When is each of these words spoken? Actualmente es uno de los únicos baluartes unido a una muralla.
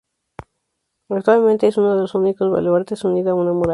Actualmente 1.09 1.67
es 1.67 1.77
uno 1.77 1.93
de 1.93 2.01
los 2.01 2.15
únicos 2.15 2.49
baluartes 2.49 3.03
unido 3.03 3.33
a 3.33 3.35
una 3.35 3.53
muralla. 3.53 3.69